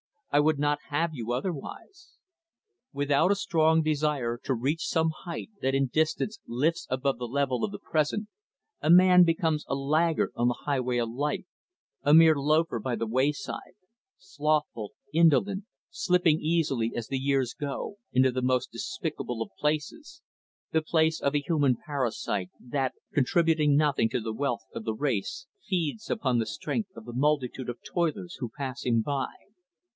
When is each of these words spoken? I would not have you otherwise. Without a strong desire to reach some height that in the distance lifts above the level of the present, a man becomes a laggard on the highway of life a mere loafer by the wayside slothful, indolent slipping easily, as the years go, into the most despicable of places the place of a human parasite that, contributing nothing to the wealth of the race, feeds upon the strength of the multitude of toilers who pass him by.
I 0.31 0.39
would 0.39 0.57
not 0.57 0.79
have 0.89 1.13
you 1.13 1.33
otherwise. 1.33 2.15
Without 2.93 3.31
a 3.31 3.35
strong 3.35 3.83
desire 3.83 4.39
to 4.45 4.55
reach 4.55 4.87
some 4.87 5.11
height 5.25 5.49
that 5.61 5.75
in 5.75 5.83
the 5.83 5.89
distance 5.89 6.39
lifts 6.47 6.87
above 6.89 7.19
the 7.19 7.27
level 7.27 7.63
of 7.65 7.71
the 7.71 7.77
present, 7.77 8.29
a 8.81 8.89
man 8.89 9.25
becomes 9.25 9.63
a 9.67 9.75
laggard 9.75 10.31
on 10.35 10.47
the 10.47 10.61
highway 10.65 10.97
of 10.97 11.09
life 11.11 11.45
a 12.01 12.13
mere 12.15 12.33
loafer 12.35 12.79
by 12.79 12.95
the 12.95 13.05
wayside 13.05 13.73
slothful, 14.17 14.93
indolent 15.13 15.65
slipping 15.91 16.39
easily, 16.39 16.93
as 16.95 17.07
the 17.09 17.19
years 17.19 17.53
go, 17.53 17.97
into 18.13 18.31
the 18.31 18.41
most 18.41 18.71
despicable 18.71 19.41
of 19.43 19.51
places 19.59 20.23
the 20.71 20.81
place 20.81 21.19
of 21.21 21.35
a 21.35 21.41
human 21.41 21.75
parasite 21.85 22.49
that, 22.59 22.93
contributing 23.13 23.75
nothing 23.75 24.09
to 24.09 24.21
the 24.21 24.33
wealth 24.33 24.63
of 24.73 24.85
the 24.85 24.95
race, 24.95 25.45
feeds 25.61 26.09
upon 26.09 26.39
the 26.39 26.47
strength 26.47 26.89
of 26.95 27.03
the 27.05 27.13
multitude 27.13 27.69
of 27.69 27.77
toilers 27.83 28.35
who 28.39 28.49
pass 28.57 28.83
him 28.85 29.01
by. 29.01 29.27